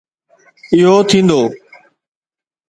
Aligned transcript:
اهو 0.75 0.95
ٿيندو. 1.09 1.41